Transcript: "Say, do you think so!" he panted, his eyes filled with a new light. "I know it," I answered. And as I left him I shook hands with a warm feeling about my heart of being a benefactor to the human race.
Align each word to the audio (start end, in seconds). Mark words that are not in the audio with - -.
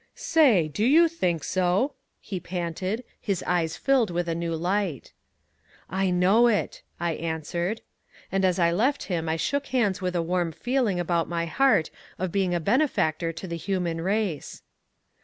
"Say, 0.15 0.67
do 0.67 0.83
you 0.83 1.07
think 1.07 1.43
so!" 1.43 1.93
he 2.19 2.39
panted, 2.39 3.03
his 3.19 3.43
eyes 3.45 3.77
filled 3.77 4.09
with 4.09 4.27
a 4.27 4.33
new 4.33 4.55
light. 4.55 5.13
"I 5.91 6.09
know 6.09 6.47
it," 6.47 6.81
I 6.99 7.11
answered. 7.11 7.81
And 8.31 8.43
as 8.43 8.57
I 8.57 8.71
left 8.71 9.03
him 9.03 9.29
I 9.29 9.35
shook 9.35 9.67
hands 9.67 10.01
with 10.01 10.15
a 10.15 10.23
warm 10.23 10.53
feeling 10.53 10.99
about 10.99 11.29
my 11.29 11.45
heart 11.45 11.91
of 12.17 12.31
being 12.31 12.55
a 12.55 12.59
benefactor 12.59 13.31
to 13.31 13.47
the 13.47 13.57
human 13.57 14.01
race. 14.01 14.63